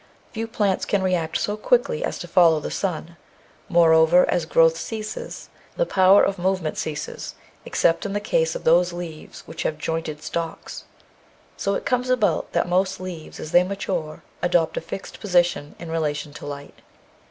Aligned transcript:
Few 0.33 0.47
plants 0.47 0.83
can 0.85 1.03
react 1.03 1.37
so 1.37 1.55
quickly 1.55 2.03
as 2.03 2.17
to 2.17 2.27
follow 2.27 2.59
the 2.59 2.71
sun; 2.71 3.17
moreover, 3.69 4.27
as 4.31 4.47
growth 4.47 4.75
ceases, 4.75 5.49
the 5.77 5.85
power 5.85 6.23
of 6.23 6.39
move 6.39 6.59
ment 6.59 6.75
ceases, 6.79 7.35
except 7.65 8.03
in 8.03 8.13
the 8.13 8.19
case 8.19 8.55
of 8.55 8.63
those 8.63 8.93
leaves 8.93 9.41
which 9.45 9.61
have 9.61 9.77
jointed 9.77 10.23
stalks. 10.23 10.85
So 11.55 11.75
it 11.75 11.85
comes 11.85 12.09
about 12.09 12.51
that 12.53 12.67
most 12.67 12.99
leaves, 12.99 13.39
as 13.39 13.51
they 13.51 13.61
mature, 13.61 14.23
adopt 14.41 14.75
a 14.75 14.81
fixed 14.81 15.19
position 15.19 15.75
in 15.77 15.91
relation 15.91 16.33
to 16.33 16.47
light. 16.47 16.79